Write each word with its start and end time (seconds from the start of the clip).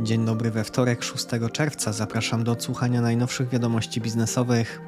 Dzień 0.00 0.24
dobry 0.24 0.50
we 0.50 0.64
wtorek 0.64 1.02
6 1.02 1.26
czerwca. 1.52 1.92
Zapraszam 1.92 2.44
do 2.44 2.52
odsłuchania 2.52 3.00
najnowszych 3.00 3.48
wiadomości 3.48 4.00
biznesowych. 4.00 4.80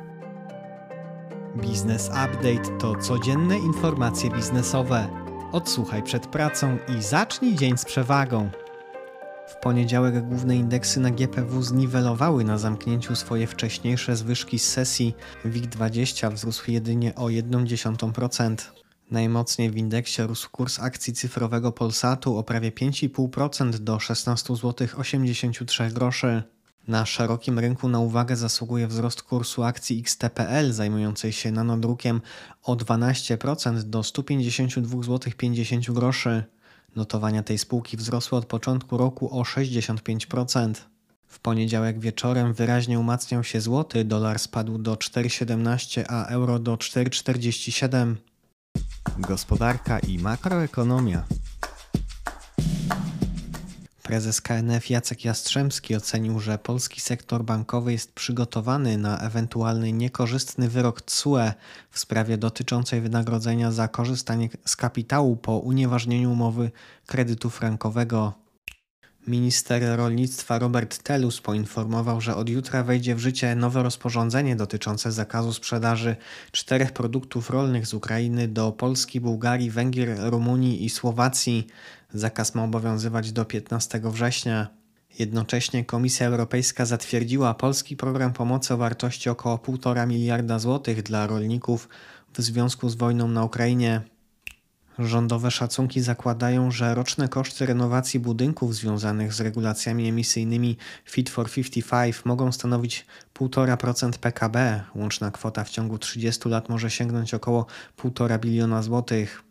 Biznes 1.57 2.07
Update 2.09 2.79
to 2.79 2.97
codzienne 2.97 3.59
informacje 3.59 4.31
biznesowe. 4.31 5.09
Odsłuchaj 5.53 6.03
przed 6.03 6.27
pracą 6.27 6.79
i 6.99 7.03
zacznij 7.03 7.55
dzień 7.55 7.79
z 7.79 7.85
przewagą. 7.85 8.51
W 9.49 9.57
poniedziałek 9.57 10.29
główne 10.29 10.57
indeksy 10.57 11.01
na 11.01 11.11
GPW 11.11 11.63
zniwelowały 11.63 12.45
na 12.45 12.59
zamknięciu 12.59 13.17
swoje 13.17 13.47
wcześniejsze 13.47 14.17
zwyżki 14.17 14.59
z 14.59 14.69
sesji. 14.69 15.17
WIG20 15.45 16.33
wzrósł 16.33 16.71
jedynie 16.71 17.15
o 17.15 17.25
0,1%. 17.25 18.86
Najmocniej 19.11 19.71
w 19.71 19.77
indeksie 19.77 20.23
rósł 20.23 20.51
kurs 20.51 20.81
akcji 20.81 21.13
cyfrowego 21.13 21.73
Polsatu 21.73 22.37
o 22.39 22.43
prawie 22.43 22.71
5,5% 22.71 23.79
do 23.79 23.97
16,83 23.97 25.91
zł. 25.91 26.43
Na 26.89 27.07
szerokim 27.07 27.59
rynku 27.59 27.89
na 27.89 27.99
uwagę 27.99 28.37
zasługuje 28.37 28.87
wzrost 28.87 29.23
kursu 29.23 29.63
akcji 29.63 30.01
XTPL 30.01 30.73
zajmującej 30.73 31.33
się 31.33 31.53
nanodrukiem 31.53 32.21
o 32.63 32.77
12% 32.77 33.83
do 33.83 34.01
152,50 34.01 35.95
zł. 35.95 36.43
Notowania 36.97 37.43
tej 37.43 37.59
spółki 37.59 37.97
wzrosły 37.97 38.39
od 38.39 38.47
początku 38.47 38.97
roku 38.97 39.39
o 39.41 39.43
65%. 39.43 40.75
W 41.27 41.41
poniedziałek 41.41 42.01
wieczorem 42.01 42.55
wyraźnie 42.55 42.99
umacniał 42.99 43.45
się 43.45 43.61
złoty, 43.61 44.05
dolar 44.05 44.39
spadł 44.39 44.79
do 44.79 44.95
4,17, 44.95 46.05
a 46.09 46.27
euro 46.27 46.59
do 46.59 46.77
4,47. 46.77 48.15
Gospodarka 49.19 49.99
i 49.99 50.19
makroekonomia. 50.19 51.23
Prezes 54.03 54.41
KNF 54.41 54.91
Jacek 54.91 55.25
Jastrzębski 55.25 55.97
ocenił, 55.97 56.41
że 56.41 56.59
polski 56.59 57.01
sektor 57.01 57.45
bankowy 57.45 57.93
jest 57.93 58.13
przygotowany 58.13 58.99
na 58.99 59.19
ewentualny 59.19 59.93
niekorzystny 59.93 60.69
wyrok 60.69 61.03
TSUE 61.03 61.53
w 61.91 61.99
sprawie 61.99 62.39
dotyczącej 62.39 63.01
wynagrodzenia 63.01 63.73
za 63.73 63.89
korzystanie 63.89 64.49
z 64.65 64.77
kapitału 64.77 65.37
po 65.37 65.59
unieważnieniu 65.59 66.33
umowy 66.33 66.71
kredytu 67.07 67.51
frankowego. 67.51 68.46
Minister 69.27 69.97
rolnictwa 69.97 70.59
Robert 70.59 71.03
Telus 71.03 71.41
poinformował, 71.41 72.21
że 72.21 72.37
od 72.37 72.49
jutra 72.49 72.83
wejdzie 72.83 73.15
w 73.15 73.19
życie 73.19 73.55
nowe 73.55 73.83
rozporządzenie 73.83 74.57
dotyczące 74.57 75.13
zakazu 75.13 75.53
sprzedaży 75.53 76.17
czterech 76.53 76.93
produktów 76.93 77.51
rolnych 77.51 77.87
z 77.87 77.95
Ukrainy 77.95 78.49
do 78.49 78.73
Polski, 78.73 79.21
Bułgarii, 79.21 79.71
Węgier, 79.71 80.17
Rumunii 80.21 80.85
i 80.85 80.91
Słowacji. 80.91 81.67
Zakaz 82.15 82.55
ma 82.55 82.65
obowiązywać 82.65 83.33
do 83.33 83.45
15 83.45 84.01
września. 84.05 84.69
Jednocześnie 85.19 85.85
Komisja 85.85 86.27
Europejska 86.27 86.87
zatwierdziła 86.87 87.55
polski 87.55 87.97
program 87.97 88.33
pomocy 88.33 88.75
o 88.75 88.77
wartości 88.77 89.29
około 89.29 89.57
1,5 89.57 90.07
miliarda 90.07 90.59
złotych 90.59 91.03
dla 91.03 91.27
rolników 91.27 91.89
w 92.35 92.43
związku 92.43 92.89
z 92.89 92.95
wojną 92.95 93.29
na 93.29 93.45
Ukrainie. 93.45 94.16
Rządowe 94.99 95.51
szacunki 95.51 96.01
zakładają, 96.01 96.71
że 96.71 96.95
roczne 96.95 97.29
koszty 97.29 97.67
renowacji 97.67 98.21
budynków 98.21 98.75
związanych 98.75 99.33
z 99.33 99.41
regulacjami 99.41 100.09
emisyjnymi 100.09 100.77
Fit 101.05 101.31
for 101.31 101.51
55 101.51 102.25
mogą 102.25 102.53
stanowić 102.53 103.07
1,5% 103.35 104.19
PKB. 104.19 104.85
Łączna 104.95 105.31
kwota 105.31 105.65
w 105.65 105.71
ciągu 105.71 105.99
30 105.99 106.49
lat 106.49 106.69
może 106.69 106.91
sięgnąć 106.91 107.35
około 107.35 107.67
1,5 107.99 108.41
biliona 108.41 108.83
złotych. 108.83 109.43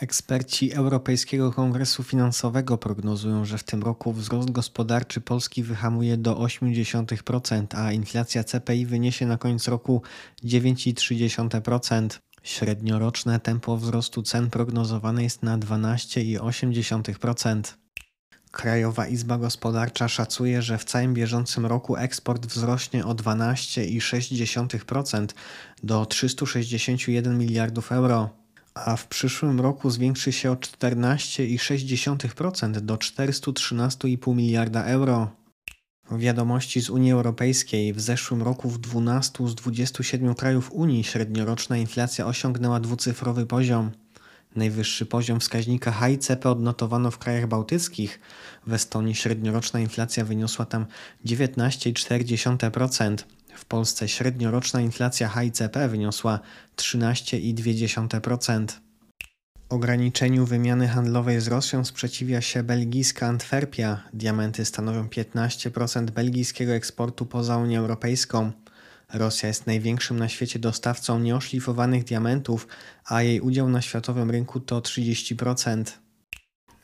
Eksperci 0.00 0.72
Europejskiego 0.72 1.52
Kongresu 1.52 2.02
Finansowego 2.02 2.78
prognozują, 2.78 3.44
że 3.44 3.58
w 3.58 3.64
tym 3.64 3.82
roku 3.82 4.12
wzrost 4.12 4.50
gospodarczy 4.50 5.20
Polski 5.20 5.62
wyhamuje 5.62 6.16
do 6.16 6.34
0,8%, 6.34 7.66
a 7.76 7.92
inflacja 7.92 8.44
CPI 8.44 8.86
wyniesie 8.86 9.26
na 9.26 9.38
koniec 9.38 9.68
roku 9.68 10.02
9,3%. 10.44 12.18
Średnioroczne 12.42 13.40
tempo 13.40 13.76
wzrostu 13.76 14.22
cen 14.22 14.50
prognozowane 14.50 15.22
jest 15.22 15.42
na 15.42 15.58
12,8%. 15.58 17.62
Krajowa 18.50 19.06
Izba 19.06 19.38
Gospodarcza 19.38 20.08
szacuje, 20.08 20.62
że 20.62 20.78
w 20.78 20.84
całym 20.84 21.14
bieżącym 21.14 21.66
roku 21.66 21.96
eksport 21.96 22.46
wzrośnie 22.46 23.04
o 23.04 23.14
12,6% 23.14 25.26
do 25.82 26.06
361 26.06 27.38
miliardów 27.38 27.92
euro, 27.92 28.30
a 28.74 28.96
w 28.96 29.06
przyszłym 29.06 29.60
roku 29.60 29.90
zwiększy 29.90 30.32
się 30.32 30.50
o 30.50 30.54
14,6% 30.54 32.80
do 32.80 32.96
413,5 32.96 34.36
miliarda 34.36 34.84
euro. 34.84 35.41
Wiadomości 36.18 36.80
z 36.80 36.90
Unii 36.90 37.12
Europejskiej. 37.12 37.92
W 37.92 38.00
zeszłym 38.00 38.42
roku 38.42 38.70
w 38.70 38.78
12 38.78 39.48
z 39.48 39.54
27 39.54 40.34
krajów 40.34 40.72
Unii 40.72 41.04
średnioroczna 41.04 41.76
inflacja 41.76 42.26
osiągnęła 42.26 42.80
dwucyfrowy 42.80 43.46
poziom. 43.46 43.90
Najwyższy 44.56 45.06
poziom 45.06 45.40
wskaźnika 45.40 45.92
HICP 45.92 46.50
odnotowano 46.50 47.10
w 47.10 47.18
krajach 47.18 47.46
bałtyckich. 47.46 48.20
W 48.66 48.72
Estonii 48.72 49.14
średnioroczna 49.14 49.80
inflacja 49.80 50.24
wyniosła 50.24 50.64
tam 50.64 50.86
19,4%. 51.26 53.16
W 53.54 53.64
Polsce 53.64 54.08
średnioroczna 54.08 54.80
inflacja 54.80 55.28
HICP 55.28 55.88
wyniosła 55.88 56.40
13,2%. 56.76 58.91
Ograniczeniu 59.72 60.46
wymiany 60.46 60.88
handlowej 60.88 61.40
z 61.40 61.48
Rosją 61.48 61.84
sprzeciwia 61.84 62.40
się 62.40 62.62
belgijska 62.62 63.26
Antwerpia. 63.26 64.02
Diamenty 64.12 64.64
stanowią 64.64 65.06
15% 65.06 66.10
belgijskiego 66.10 66.72
eksportu 66.72 67.26
poza 67.26 67.56
Unią 67.56 67.80
Europejską. 67.80 68.52
Rosja 69.12 69.48
jest 69.48 69.66
największym 69.66 70.18
na 70.18 70.28
świecie 70.28 70.58
dostawcą 70.58 71.18
nieoszlifowanych 71.18 72.04
diamentów, 72.04 72.68
a 73.04 73.22
jej 73.22 73.40
udział 73.40 73.68
na 73.68 73.82
światowym 73.82 74.30
rynku 74.30 74.60
to 74.60 74.80
30%. 74.80 75.84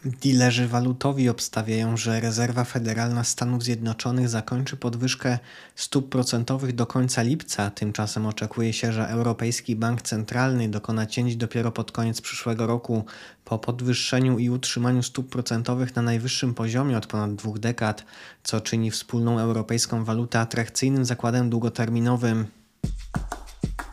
Dilerzy 0.05 0.69
walutowi 0.69 1.29
obstawiają, 1.29 1.97
że 1.97 2.21
rezerwa 2.21 2.65
federalna 2.65 3.25
Stanów 3.25 3.63
Zjednoczonych 3.63 4.29
zakończy 4.29 4.77
podwyżkę 4.77 5.39
stóp 5.77 6.09
procentowych 6.09 6.75
do 6.75 6.87
końca 6.87 7.23
lipca. 7.23 7.71
Tymczasem 7.71 8.27
oczekuje 8.27 8.73
się, 8.73 8.93
że 8.93 9.09
Europejski 9.09 9.77
Bank 9.77 10.03
Centralny 10.03 10.69
dokona 10.69 11.07
cięć 11.07 11.37
dopiero 11.37 11.73
pod 11.73 11.93
koniec 11.93 12.21
przyszłego 12.21 12.67
roku 12.67 13.05
po 13.45 13.59
podwyższeniu 13.59 14.39
i 14.39 14.51
utrzymaniu 14.51 15.03
stóp 15.03 15.29
procentowych 15.29 15.97
na 15.97 16.03
najwyższym 16.03 16.55
poziomie 16.55 16.97
od 16.99 17.07
ponad 17.07 17.35
dwóch 17.35 17.59
dekad, 17.59 18.05
co 18.43 18.61
czyni 18.61 18.91
wspólną 18.91 19.39
europejską 19.39 20.05
walutę 20.05 20.41
atrakcyjnym 20.41 21.05
zakładem 21.05 21.51
długoterminowym. 21.51 22.47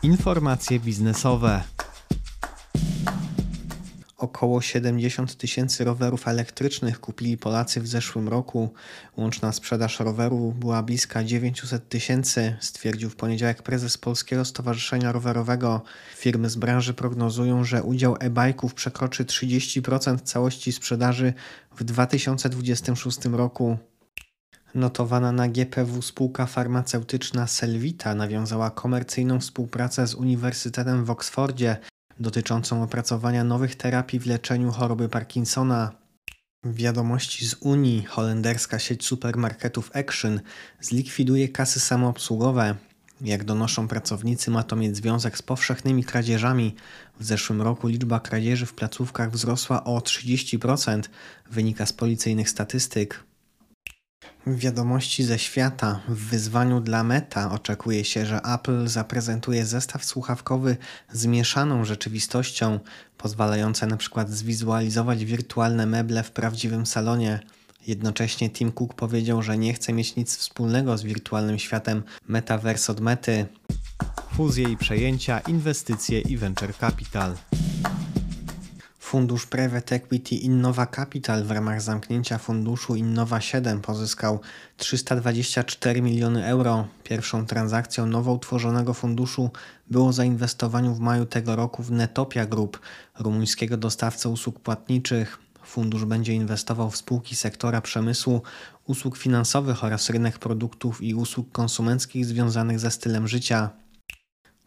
Informacje 0.02 0.80
biznesowe. 0.80 1.62
Około 4.16 4.60
70 4.60 5.36
tysięcy 5.36 5.84
rowerów 5.84 6.28
elektrycznych 6.28 7.00
kupili 7.00 7.38
Polacy 7.38 7.80
w 7.80 7.86
zeszłym 7.86 8.28
roku. 8.28 8.74
Łączna 9.16 9.52
sprzedaż 9.52 10.00
roweru 10.00 10.52
była 10.52 10.82
bliska 10.82 11.24
900 11.24 11.88
tysięcy, 11.88 12.56
stwierdził 12.60 13.10
w 13.10 13.16
poniedziałek 13.16 13.62
prezes 13.62 13.98
Polskiego 13.98 14.44
Stowarzyszenia 14.44 15.12
Rowerowego. 15.12 15.82
Firmy 16.16 16.50
z 16.50 16.56
branży 16.56 16.94
prognozują, 16.94 17.64
że 17.64 17.82
udział 17.82 18.16
e-bajków 18.20 18.74
przekroczy 18.74 19.24
30% 19.24 20.20
całości 20.20 20.72
sprzedaży 20.72 21.32
w 21.76 21.84
2026 21.84 23.24
roku. 23.24 23.78
Notowana 24.74 25.32
na 25.32 25.48
GPW 25.48 26.02
spółka 26.02 26.46
farmaceutyczna 26.46 27.46
Selvita 27.46 28.14
nawiązała 28.14 28.70
komercyjną 28.70 29.40
współpracę 29.40 30.06
z 30.06 30.14
Uniwersytetem 30.14 31.04
w 31.04 31.10
Oksfordzie 31.10 31.76
dotyczącą 32.20 32.82
opracowania 32.82 33.44
nowych 33.44 33.76
terapii 33.76 34.20
w 34.20 34.26
leczeniu 34.26 34.72
choroby 34.72 35.08
Parkinsona. 35.08 35.92
Wiadomości 36.64 37.46
z 37.46 37.54
Unii 37.54 38.04
holenderska 38.04 38.78
sieć 38.78 39.06
supermarketów 39.06 39.90
Action 39.96 40.40
zlikwiduje 40.80 41.48
kasy 41.48 41.80
samoobsługowe. 41.80 42.74
Jak 43.20 43.44
donoszą 43.44 43.88
pracownicy, 43.88 44.50
ma 44.50 44.62
to 44.62 44.76
mieć 44.76 44.96
związek 44.96 45.38
z 45.38 45.42
powszechnymi 45.42 46.04
kradzieżami. 46.04 46.74
W 47.20 47.24
zeszłym 47.24 47.62
roku 47.62 47.88
liczba 47.88 48.20
kradzieży 48.20 48.66
w 48.66 48.74
placówkach 48.74 49.30
wzrosła 49.30 49.84
o 49.84 49.98
30%, 49.98 51.02
wynika 51.50 51.86
z 51.86 51.92
policyjnych 51.92 52.50
statystyk. 52.50 53.24
Wiadomości 54.46 55.24
ze 55.24 55.38
świata. 55.38 56.00
W 56.08 56.14
wyzwaniu 56.14 56.80
dla 56.80 57.04
Meta 57.04 57.50
oczekuje 57.50 58.04
się, 58.04 58.26
że 58.26 58.40
Apple 58.42 58.88
zaprezentuje 58.88 59.66
zestaw 59.66 60.04
słuchawkowy 60.04 60.76
z 61.12 61.26
mieszaną 61.26 61.84
rzeczywistością, 61.84 62.80
pozwalający 63.18 63.84
np. 63.84 64.24
zwizualizować 64.28 65.24
wirtualne 65.24 65.86
meble 65.86 66.22
w 66.22 66.30
prawdziwym 66.30 66.86
salonie. 66.86 67.40
Jednocześnie 67.86 68.50
Tim 68.50 68.72
Cook 68.72 68.94
powiedział, 68.94 69.42
że 69.42 69.58
nie 69.58 69.74
chce 69.74 69.92
mieć 69.92 70.16
nic 70.16 70.36
wspólnego 70.36 70.98
z 70.98 71.02
wirtualnym 71.02 71.58
światem 71.58 72.02
Metaverse 72.28 72.92
od 72.92 73.00
Mety. 73.00 73.46
Fuzje 74.32 74.68
i 74.68 74.76
przejęcia, 74.76 75.40
inwestycje 75.40 76.20
i 76.20 76.36
venture 76.36 76.74
capital. 76.74 77.34
Fundusz 79.16 79.46
Private 79.46 79.94
Equity 79.94 80.34
Innova 80.34 80.86
Capital 80.86 81.44
w 81.44 81.50
ramach 81.50 81.82
zamknięcia 81.82 82.38
funduszu 82.38 82.94
Innova 82.94 83.40
7 83.40 83.80
pozyskał 83.80 84.40
324 84.76 86.02
miliony 86.02 86.46
euro. 86.46 86.86
Pierwszą 87.04 87.46
transakcją 87.46 88.06
nowo 88.06 88.32
utworzonego 88.32 88.94
funduszu 88.94 89.50
było 89.90 90.12
zainwestowanie 90.12 90.90
w 90.90 91.00
maju 91.00 91.26
tego 91.26 91.56
roku 91.56 91.82
w 91.82 91.90
Netopia 91.90 92.46
Group, 92.46 92.80
rumuńskiego 93.18 93.76
dostawcę 93.76 94.28
usług 94.28 94.60
płatniczych. 94.60 95.38
Fundusz 95.64 96.04
będzie 96.04 96.32
inwestował 96.32 96.90
w 96.90 96.96
spółki 96.96 97.36
sektora 97.36 97.80
przemysłu, 97.80 98.42
usług 98.86 99.16
finansowych 99.16 99.84
oraz 99.84 100.10
rynek 100.10 100.38
produktów 100.38 101.02
i 101.02 101.14
usług 101.14 101.52
konsumenckich 101.52 102.26
związanych 102.26 102.80
ze 102.80 102.90
stylem 102.90 103.28
życia. 103.28 103.70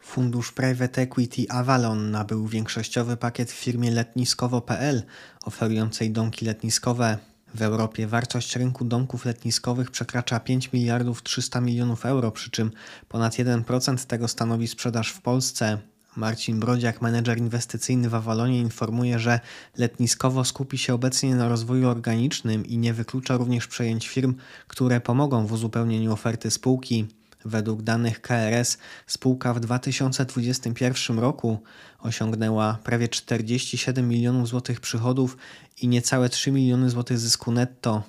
Fundusz 0.10 0.52
Private 0.52 1.02
Equity 1.02 1.46
Avalon 1.50 2.12
nabył 2.12 2.48
większościowy 2.48 3.18
pakiet 3.18 3.52
w 3.52 3.56
firmie 3.56 3.92
letniskowo.pl 3.92 5.04
oferującej 5.46 6.12
domki 6.12 6.46
letniskowe. 6.46 7.18
W 7.56 7.62
Europie 7.62 8.08
wartość 8.08 8.56
rynku 8.56 8.86
domków 8.86 9.26
letniskowych 9.26 9.92
przekracza 9.92 10.40
5 10.40 10.74
miliardów 10.74 11.24
300 11.24 11.62
milionów 11.62 12.06
euro, 12.06 12.32
przy 12.32 12.52
czym 12.52 12.72
ponad 13.08 13.34
1% 13.34 14.06
tego 14.06 14.28
stanowi 14.28 14.68
sprzedaż 14.68 15.12
w 15.12 15.22
Polsce. 15.22 15.78
Marcin 16.16 16.60
Brodziak, 16.60 17.02
menedżer 17.02 17.38
inwestycyjny 17.38 18.10
w 18.10 18.16
Avalonie, 18.16 18.60
informuje, 18.60 19.20
że 19.20 19.40
letniskowo 19.78 20.46
skupi 20.46 20.78
się 20.78 20.94
obecnie 20.94 21.36
na 21.36 21.50
rozwoju 21.50 21.88
organicznym 21.88 22.66
i 22.66 22.78
nie 22.78 22.94
wyklucza 22.94 23.38
również 23.38 23.68
przejęć 23.68 24.08
firm, 24.08 24.36
które 24.68 25.02
pomogą 25.02 25.46
w 25.48 25.52
uzupełnieniu 25.52 26.14
oferty 26.14 26.52
spółki. 26.52 27.19
Według 27.46 27.82
danych 27.82 28.22
KRS 28.22 28.78
spółka 29.08 29.54
w 29.54 29.60
2021 29.60 31.20
roku 31.20 31.60
osiągnęła 32.00 32.78
prawie 32.84 33.08
47 33.08 34.08
milionów 34.08 34.48
złotych 34.48 34.80
przychodów 34.80 35.38
i 35.82 35.88
niecałe 35.88 36.30
3 36.30 36.52
miliony 36.52 36.90
złotych 36.90 37.20
zysku 37.20 37.52
netto. 37.52 38.04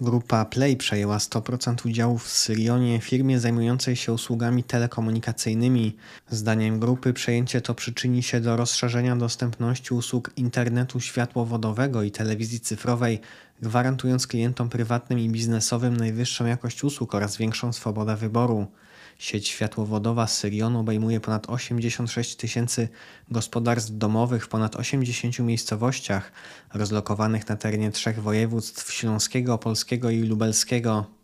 Grupa 0.00 0.44
Play 0.44 0.76
przejęła 0.76 1.18
100% 1.18 1.86
udziałów 1.86 2.24
w 2.24 2.28
Syrionie, 2.28 3.00
firmie 3.00 3.40
zajmującej 3.40 3.96
się 3.96 4.12
usługami 4.12 4.64
telekomunikacyjnymi. 4.64 5.96
Zdaniem 6.30 6.80
grupy 6.80 7.12
przejęcie 7.12 7.60
to 7.60 7.74
przyczyni 7.74 8.22
się 8.22 8.40
do 8.40 8.56
rozszerzenia 8.56 9.16
dostępności 9.16 9.94
usług 9.94 10.30
internetu 10.36 11.00
światłowodowego 11.00 12.02
i 12.02 12.10
telewizji 12.10 12.60
cyfrowej, 12.60 13.20
gwarantując 13.62 14.26
klientom 14.26 14.68
prywatnym 14.68 15.18
i 15.18 15.30
biznesowym 15.30 15.96
najwyższą 15.96 16.46
jakość 16.46 16.84
usług 16.84 17.14
oraz 17.14 17.36
większą 17.36 17.72
swobodę 17.72 18.16
wyboru. 18.16 18.66
Sieć 19.18 19.48
światłowodowa 19.48 20.26
Syrion 20.26 20.76
obejmuje 20.76 21.20
ponad 21.20 21.50
86 21.50 22.36
tysięcy 22.36 22.88
gospodarstw 23.30 23.98
domowych 23.98 24.44
w 24.44 24.48
ponad 24.48 24.76
80 24.76 25.38
miejscowościach, 25.38 26.32
rozlokowanych 26.74 27.48
na 27.48 27.56
terenie 27.56 27.90
trzech 27.90 28.22
województw 28.22 28.92
śląskiego, 28.92 29.54
opolskiego 29.54 30.10
i 30.10 30.22
lubelskiego. 30.22 31.17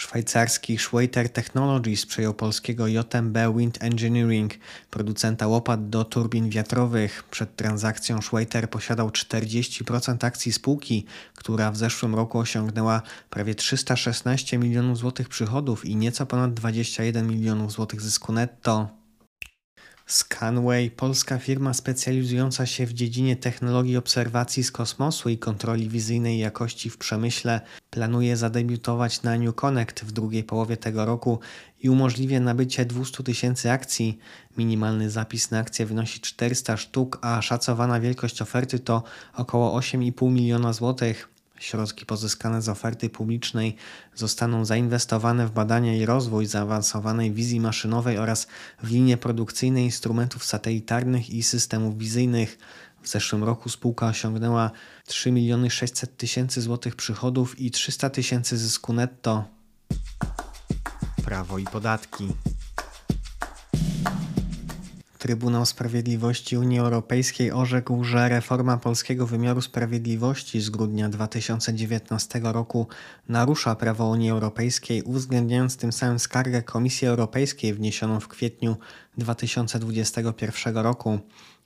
Szwajcarski 0.00 0.78
Schweiter 0.78 1.28
Technologies 1.28 2.06
przejął 2.06 2.34
polskiego 2.34 2.86
JMB 2.86 3.38
Wind 3.56 3.82
Engineering, 3.82 4.54
producenta 4.90 5.46
łopat 5.46 5.88
do 5.88 6.04
turbin 6.04 6.50
wiatrowych. 6.50 7.22
Przed 7.30 7.56
transakcją 7.56 8.22
Schweiter 8.22 8.70
posiadał 8.70 9.08
40% 9.08 10.26
akcji 10.26 10.52
spółki, 10.52 11.04
która 11.34 11.70
w 11.70 11.76
zeszłym 11.76 12.14
roku 12.14 12.38
osiągnęła 12.38 13.02
prawie 13.30 13.54
316 13.54 14.58
milionów 14.58 14.98
złotych 14.98 15.28
przychodów 15.28 15.84
i 15.84 15.96
nieco 15.96 16.26
ponad 16.26 16.54
21 16.54 17.28
milionów 17.28 17.72
złotych 17.72 18.00
zysku 18.00 18.32
netto. 18.32 18.99
Scanway, 20.10 20.90
polska 20.90 21.38
firma 21.38 21.74
specjalizująca 21.74 22.66
się 22.66 22.86
w 22.86 22.92
dziedzinie 22.92 23.36
technologii 23.36 23.96
obserwacji 23.96 24.64
z 24.64 24.72
kosmosu 24.72 25.28
i 25.28 25.38
kontroli 25.38 25.88
wizyjnej 25.88 26.38
jakości 26.38 26.90
w 26.90 26.98
przemyśle, 26.98 27.60
planuje 27.90 28.36
zadebiutować 28.36 29.22
na 29.22 29.36
New 29.36 29.54
Connect 29.54 30.04
w 30.04 30.12
drugiej 30.12 30.44
połowie 30.44 30.76
tego 30.76 31.04
roku 31.04 31.38
i 31.80 31.90
umożliwia 31.90 32.40
nabycie 32.40 32.84
200 32.84 33.22
tysięcy 33.22 33.70
akcji. 33.70 34.18
Minimalny 34.56 35.10
zapis 35.10 35.50
na 35.50 35.58
akcję 35.58 35.86
wynosi 35.86 36.20
400 36.20 36.76
sztuk, 36.76 37.18
a 37.22 37.42
szacowana 37.42 38.00
wielkość 38.00 38.42
oferty 38.42 38.78
to 38.78 39.02
około 39.34 39.80
8,5 39.80 40.32
miliona 40.32 40.72
złotych. 40.72 41.29
Środki 41.60 42.06
pozyskane 42.06 42.62
z 42.62 42.68
oferty 42.68 43.10
publicznej 43.10 43.76
zostaną 44.14 44.64
zainwestowane 44.64 45.46
w 45.46 45.50
badania 45.50 45.94
i 45.94 46.06
rozwój 46.06 46.46
zaawansowanej 46.46 47.32
wizji 47.32 47.60
maszynowej 47.60 48.18
oraz 48.18 48.46
w 48.82 48.90
linie 48.90 49.16
produkcyjne 49.16 49.84
instrumentów 49.84 50.44
satelitarnych 50.44 51.30
i 51.30 51.42
systemów 51.42 51.98
wizyjnych. 51.98 52.58
W 53.02 53.08
zeszłym 53.08 53.44
roku 53.44 53.68
spółka 53.68 54.06
osiągnęła 54.06 54.70
3 55.06 55.32
600 55.68 56.16
tysięcy 56.16 56.60
złotych 56.60 56.96
przychodów 56.96 57.60
i 57.60 57.70
300 57.70 58.10
tysięcy 58.10 58.58
zysku 58.58 58.92
netto. 58.92 59.44
Prawo 61.24 61.58
i 61.58 61.64
podatki. 61.64 62.28
Trybunał 65.30 65.66
Sprawiedliwości 65.66 66.56
Unii 66.56 66.78
Europejskiej 66.78 67.52
orzekł, 67.52 68.04
że 68.04 68.28
reforma 68.28 68.76
polskiego 68.76 69.26
wymiaru 69.26 69.60
sprawiedliwości 69.60 70.60
z 70.60 70.70
grudnia 70.70 71.08
2019 71.08 72.40
roku 72.42 72.86
narusza 73.28 73.74
prawo 73.74 74.08
Unii 74.08 74.30
Europejskiej, 74.30 75.02
uwzględniając 75.02 75.76
tym 75.76 75.92
samym 75.92 76.18
skargę 76.18 76.62
Komisji 76.62 77.08
Europejskiej 77.08 77.74
wniesioną 77.74 78.20
w 78.20 78.28
kwietniu 78.28 78.76
2021 79.18 80.76
roku. 80.76 81.18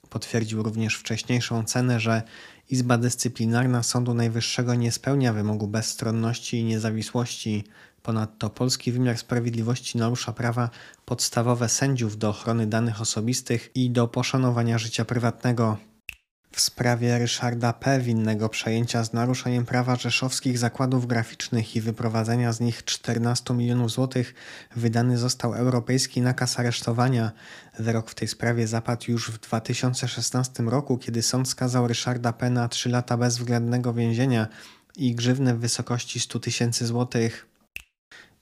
Potwierdził 0.09 0.63
również 0.63 0.95
wcześniejszą 0.95 1.63
cenę, 1.63 1.99
że 1.99 2.21
Izba 2.69 2.97
Dyscyplinarna 2.97 3.83
Sądu 3.83 4.13
Najwyższego 4.13 4.75
nie 4.75 4.91
spełnia 4.91 5.33
wymogu 5.33 5.67
bezstronności 5.67 6.57
i 6.57 6.63
niezawisłości. 6.63 7.63
Ponadto 8.05 8.49
polski 8.49 8.91
wymiar 8.91 9.17
sprawiedliwości 9.17 9.97
narusza 9.97 10.33
prawa 10.33 10.69
podstawowe 11.05 11.69
sędziów 11.69 12.17
do 12.17 12.29
ochrony 12.29 12.67
danych 12.67 13.01
osobistych 13.01 13.71
i 13.75 13.89
do 13.89 14.07
poszanowania 14.07 14.77
życia 14.77 15.05
prywatnego. 15.05 15.77
W 16.51 16.61
sprawie 16.61 17.17
Ryszarda 17.17 17.73
P. 17.73 17.99
winnego 17.99 18.49
przejęcia 18.49 19.03
z 19.03 19.13
naruszeniem 19.13 19.65
prawa 19.65 19.95
rzeszowskich 19.95 20.57
zakładów 20.57 21.07
graficznych 21.07 21.75
i 21.75 21.81
wyprowadzenia 21.81 22.53
z 22.53 22.59
nich 22.59 22.83
14 22.83 23.53
milionów 23.53 23.91
złotych 23.91 24.33
wydany 24.75 25.17
został 25.17 25.53
europejski 25.53 26.21
nakaz 26.21 26.59
aresztowania. 26.59 27.31
Wyrok 27.79 28.09
w 28.09 28.15
tej 28.15 28.27
sprawie 28.27 28.67
zapadł 28.67 29.11
już 29.11 29.31
w 29.31 29.39
2016 29.39 30.63
roku, 30.63 30.97
kiedy 30.97 31.21
sąd 31.21 31.49
skazał 31.49 31.87
Ryszarda 31.87 32.33
P. 32.33 32.49
na 32.49 32.67
3 32.67 32.89
lata 32.89 33.17
bezwzględnego 33.17 33.93
więzienia 33.93 34.47
i 34.95 35.15
grzywnę 35.15 35.55
w 35.55 35.59
wysokości 35.59 36.19
100 36.19 36.39
tysięcy 36.39 36.85
złotych. 36.85 37.54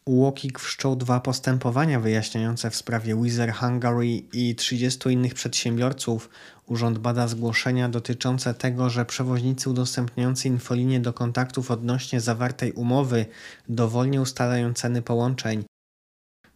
UOKiK 0.05 0.60
wszczął 0.60 0.95
dwa 0.95 1.19
postępowania 1.19 2.00
wyjaśniające 2.00 2.69
w 2.69 2.75
sprawie 2.75 3.22
Wizard 3.22 3.57
Hungary 3.57 4.07
i 4.33 4.55
30 4.55 5.10
innych 5.10 5.33
przedsiębiorców. 5.33 6.29
Urząd 6.65 6.98
bada 6.98 7.27
zgłoszenia 7.27 7.89
dotyczące 7.89 8.53
tego, 8.53 8.89
że 8.89 9.05
przewoźnicy 9.05 9.69
udostępniający 9.69 10.48
infolinię 10.48 11.00
do 11.00 11.13
kontaktów 11.13 11.72
odnośnie 11.72 12.22
zawartej 12.22 12.72
umowy 12.72 13.25
dowolnie 13.69 14.22
ustalają 14.22 14.74
ceny 14.74 15.01
połączeń. 15.01 15.63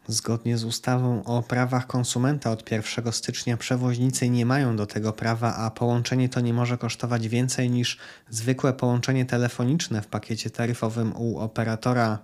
Zgodnie 0.08 0.58
z 0.58 0.64
ustawą 0.64 1.24
o 1.24 1.44
prawach 1.44 1.88
konsumenta 1.88 2.52
od 2.52 2.72
1 2.72 3.12
stycznia 3.12 3.58
przewoźnicy 3.58 4.30
nie 4.30 4.46
mają 4.46 4.76
do 4.76 4.86
tego 4.86 5.14
prawa, 5.14 5.56
a 5.56 5.72
połączenie 5.72 6.30
to 6.30 6.40
nie 6.40 6.54
może 6.54 6.78
kosztować 6.78 7.28
więcej 7.28 7.70
niż 7.70 7.98
zwykłe 8.30 8.74
połączenie 8.74 9.26
telefoniczne 9.26 10.02
w 10.02 10.08
pakiecie 10.08 10.50
taryfowym 10.50 11.14
u 11.16 11.40
operatora. 11.40 12.20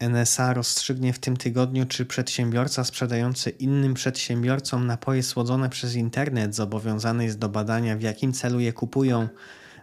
NSA 0.00 0.54
rozstrzygnie 0.54 1.12
w 1.12 1.18
tym 1.18 1.36
tygodniu, 1.36 1.86
czy 1.86 2.06
przedsiębiorca 2.06 2.84
sprzedający 2.84 3.50
innym 3.50 3.94
przedsiębiorcom 3.94 4.86
napoje 4.86 5.22
słodzone 5.22 5.68
przez 5.68 5.94
internet 5.94 6.54
zobowiązany 6.54 7.24
jest 7.24 7.38
do 7.38 7.48
badania, 7.48 7.96
w 7.96 8.02
jakim 8.02 8.32
celu 8.32 8.60
je 8.60 8.72
kupują. 8.72 9.28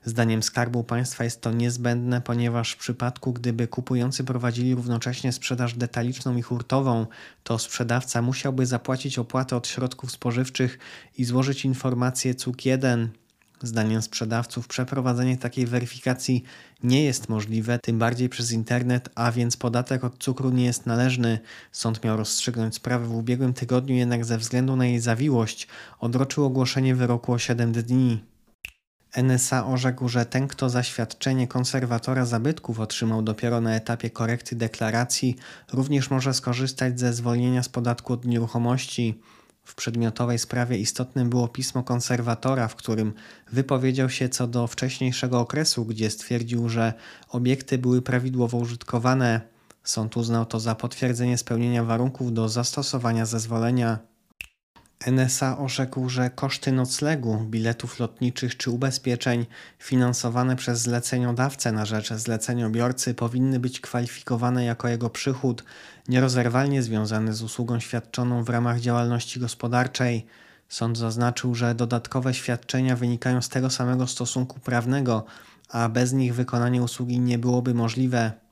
Zdaniem 0.05 0.43
Skarbu 0.43 0.83
Państwa 0.83 1.23
jest 1.23 1.41
to 1.41 1.51
niezbędne, 1.51 2.21
ponieważ 2.21 2.71
w 2.71 2.77
przypadku, 2.77 3.33
gdyby 3.33 3.67
kupujący 3.67 4.23
prowadzili 4.23 4.75
równocześnie 4.75 5.31
sprzedaż 5.31 5.73
detaliczną 5.73 6.37
i 6.37 6.41
hurtową, 6.41 7.07
to 7.43 7.59
sprzedawca 7.59 8.21
musiałby 8.21 8.65
zapłacić 8.65 9.19
opłatę 9.19 9.55
od 9.55 9.67
środków 9.67 10.11
spożywczych 10.11 10.79
i 11.17 11.25
złożyć 11.25 11.65
informację 11.65 12.35
CUK 12.35 12.65
1 12.65 13.09
Zdaniem 13.63 14.01
sprzedawców 14.01 14.67
przeprowadzenie 14.67 15.37
takiej 15.37 15.67
weryfikacji 15.67 16.43
nie 16.83 17.03
jest 17.03 17.29
możliwe, 17.29 17.79
tym 17.79 17.99
bardziej 17.99 18.29
przez 18.29 18.51
internet, 18.51 19.09
a 19.15 19.31
więc 19.31 19.57
podatek 19.57 20.03
od 20.03 20.17
cukru 20.17 20.49
nie 20.49 20.65
jest 20.65 20.85
należny. 20.85 21.39
Sąd 21.71 22.03
miał 22.03 22.17
rozstrzygnąć 22.17 22.75
sprawę 22.75 23.05
w 23.05 23.15
ubiegłym 23.15 23.53
tygodniu, 23.53 23.95
jednak 23.95 24.25
ze 24.25 24.37
względu 24.37 24.75
na 24.75 24.85
jej 24.85 24.99
zawiłość 24.99 25.67
odroczył 25.99 26.45
ogłoszenie 26.45 26.95
wyroku 26.95 27.33
o 27.33 27.39
7 27.39 27.71
dni. 27.71 28.23
NSA 29.15 29.67
orzekł, 29.67 30.09
że 30.09 30.25
ten, 30.25 30.47
kto 30.47 30.69
zaświadczenie 30.69 31.47
konserwatora 31.47 32.25
zabytków 32.25 32.79
otrzymał 32.79 33.21
dopiero 33.21 33.61
na 33.61 33.75
etapie 33.75 34.09
korekty 34.09 34.55
deklaracji, 34.55 35.35
również 35.73 36.09
może 36.09 36.33
skorzystać 36.33 36.99
ze 36.99 37.13
zwolnienia 37.13 37.63
z 37.63 37.69
podatku 37.69 38.13
od 38.13 38.25
nieruchomości. 38.25 39.21
W 39.67 39.75
przedmiotowej 39.75 40.39
sprawie 40.39 40.77
istotnym 40.77 41.29
było 41.29 41.47
pismo 41.47 41.83
konserwatora, 41.83 42.67
w 42.67 42.75
którym 42.75 43.13
wypowiedział 43.51 44.09
się 44.09 44.29
co 44.29 44.47
do 44.47 44.67
wcześniejszego 44.67 45.39
okresu, 45.39 45.85
gdzie 45.85 46.09
stwierdził, 46.09 46.69
że 46.69 46.93
obiekty 47.29 47.77
były 47.77 48.01
prawidłowo 48.01 48.57
użytkowane. 48.57 49.41
Sąd 49.83 50.17
uznał 50.17 50.45
to 50.45 50.59
za 50.59 50.75
potwierdzenie 50.75 51.37
spełnienia 51.37 51.83
warunków 51.83 52.33
do 52.33 52.49
zastosowania 52.49 53.25
zezwolenia. 53.25 53.99
NSA 55.05 55.57
orzekł, 55.57 56.09
że 56.09 56.29
koszty 56.29 56.71
noclegu, 56.71 57.37
biletów 57.37 57.99
lotniczych 57.99 58.57
czy 58.57 58.71
ubezpieczeń 58.71 59.45
finansowane 59.79 60.55
przez 60.55 60.81
zleceniodawcę 60.81 61.71
na 61.71 61.85
rzecz 61.85 62.13
zleceniobiorcy 62.13 63.13
powinny 63.13 63.59
być 63.59 63.79
kwalifikowane 63.79 64.65
jako 64.65 64.87
jego 64.87 65.09
przychód 65.09 65.63
nierozerwalnie 66.07 66.83
związany 66.83 67.33
z 67.33 67.41
usługą 67.41 67.79
świadczoną 67.79 68.43
w 68.43 68.49
ramach 68.49 68.79
działalności 68.79 69.39
gospodarczej. 69.39 70.25
Sąd 70.69 70.97
zaznaczył, 70.97 71.55
że 71.55 71.75
dodatkowe 71.75 72.33
świadczenia 72.33 72.95
wynikają 72.95 73.41
z 73.41 73.49
tego 73.49 73.69
samego 73.69 74.07
stosunku 74.07 74.59
prawnego, 74.59 75.25
a 75.69 75.89
bez 75.89 76.13
nich 76.13 76.35
wykonanie 76.35 76.83
usługi 76.83 77.19
nie 77.19 77.37
byłoby 77.37 77.73
możliwe. 77.73 78.46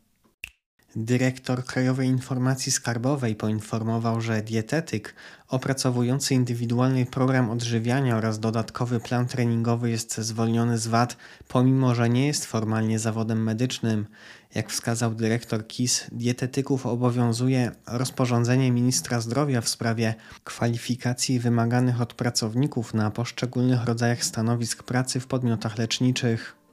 Dyrektor 0.97 1.65
Krajowej 1.65 2.07
Informacji 2.07 2.71
Skarbowej 2.71 3.35
poinformował, 3.35 4.21
że 4.21 4.41
dietetyk 4.41 5.15
opracowujący 5.47 6.33
indywidualny 6.33 7.05
program 7.05 7.49
odżywiania 7.49 8.17
oraz 8.17 8.39
dodatkowy 8.39 8.99
plan 8.99 9.27
treningowy 9.27 9.89
jest 9.89 10.17
zwolniony 10.17 10.77
z 10.77 10.87
VAT, 10.87 11.17
pomimo 11.47 11.95
że 11.95 12.09
nie 12.09 12.27
jest 12.27 12.45
formalnie 12.45 12.99
zawodem 12.99 13.43
medycznym. 13.43 14.05
Jak 14.53 14.69
wskazał 14.69 15.15
dyrektor 15.15 15.67
KIS, 15.67 16.07
dietetyków 16.11 16.85
obowiązuje 16.85 17.71
rozporządzenie 17.87 18.71
ministra 18.71 19.21
zdrowia 19.21 19.61
w 19.61 19.69
sprawie 19.69 20.15
kwalifikacji 20.43 21.39
wymaganych 21.39 22.01
od 22.01 22.13
pracowników 22.13 22.93
na 22.93 23.11
poszczególnych 23.11 23.85
rodzajach 23.85 24.23
stanowisk 24.23 24.83
pracy 24.83 25.19
w 25.19 25.27
podmiotach 25.27 25.77
leczniczych. 25.77 26.64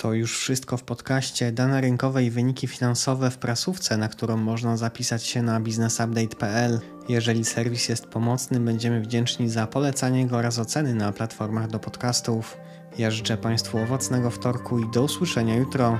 To 0.00 0.14
już 0.14 0.38
wszystko 0.38 0.76
w 0.76 0.82
podcaście. 0.82 1.52
Dane 1.52 1.80
rynkowe 1.80 2.24
i 2.24 2.30
wyniki 2.30 2.66
finansowe 2.66 3.30
w 3.30 3.38
prasówce, 3.38 3.96
na 3.96 4.08
którą 4.08 4.36
można 4.36 4.76
zapisać 4.76 5.26
się 5.26 5.42
na 5.42 5.60
biznesupdate.pl. 5.60 6.80
Jeżeli 7.08 7.44
serwis 7.44 7.88
jest 7.88 8.06
pomocny, 8.06 8.60
będziemy 8.60 9.00
wdzięczni 9.00 9.48
za 9.48 9.66
polecanie 9.66 10.26
go 10.26 10.36
oraz 10.36 10.58
oceny 10.58 10.94
na 10.94 11.12
platformach 11.12 11.68
do 11.68 11.78
podcastów. 11.78 12.56
Ja 12.98 13.10
życzę 13.10 13.36
Państwu 13.36 13.78
owocnego 13.78 14.30
wtorku 14.30 14.78
i 14.78 14.90
do 14.90 15.02
usłyszenia 15.02 15.56
jutro. 15.56 15.98